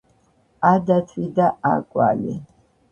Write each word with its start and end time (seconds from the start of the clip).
ა, 0.69 0.71
დათვი 0.89 1.29
და 1.39 1.51
ა, 1.75 1.77
კვალი! 1.93 2.37